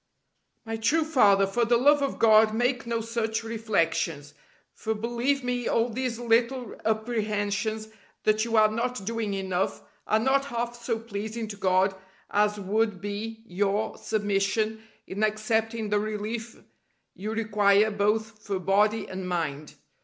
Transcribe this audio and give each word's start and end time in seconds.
My 0.65 0.77
true 0.77 1.03
Father, 1.03 1.45
for 1.45 1.63
the 1.63 1.77
love 1.77 2.01
of 2.01 2.17
God 2.17 2.55
make 2.55 2.87
no 2.87 3.01
such 3.01 3.43
reflections: 3.43 4.33
for 4.73 4.95
believe 4.95 5.43
me 5.43 5.67
all 5.67 5.89
these 5.89 6.17
little 6.17 6.75
apprehensions 6.83 7.87
that 8.23 8.43
you 8.43 8.55
are 8.57 8.71
not 8.71 9.05
doing 9.05 9.35
enough 9.35 9.83
are 10.07 10.17
not 10.17 10.45
half 10.45 10.75
so 10.83 10.97
pleasing 10.97 11.47
to 11.49 11.55
God 11.55 11.93
as 12.31 12.59
would 12.59 12.99
be 12.99 13.43
your 13.45 13.95
submission 13.95 14.81
in 15.05 15.23
accepting 15.23 15.89
the 15.89 15.99
relief 15.99 16.59
you 17.13 17.31
require 17.35 17.91
both 17.91 18.41
for 18.43 18.57
body 18.57 19.07
and 19.07 19.29
mind. 19.29 19.75